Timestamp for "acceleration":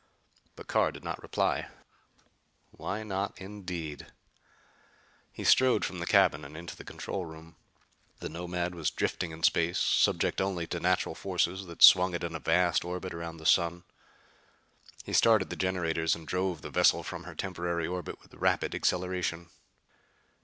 18.73-19.51